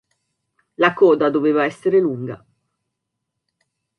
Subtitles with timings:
[0.81, 2.43] La coda doveva essere lunga.